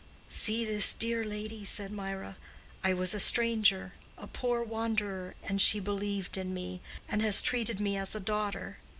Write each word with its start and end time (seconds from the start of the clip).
"See 0.29 0.65
this 0.65 0.95
dear 0.95 1.23
lady!" 1.23 1.63
said 1.63 1.91
Mirah. 1.91 2.35
"I 2.83 2.91
was 2.91 3.13
a 3.13 3.19
stranger, 3.19 3.93
a 4.17 4.25
poor 4.25 4.63
wanderer, 4.63 5.35
and 5.43 5.61
she 5.61 5.79
believed 5.79 6.39
in 6.39 6.55
me, 6.55 6.81
and 7.07 7.21
has 7.21 7.39
treated 7.39 7.79
me 7.79 7.97
as 7.97 8.15
a 8.15 8.19
daughter. 8.19 8.79